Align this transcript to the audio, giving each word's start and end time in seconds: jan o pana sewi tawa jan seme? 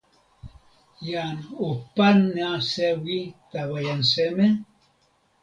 jan 1.09 1.37
o 1.67 1.69
pana 1.95 2.47
sewi 2.71 3.19
tawa 3.51 3.77
jan 3.87 4.01
seme? 4.11 4.47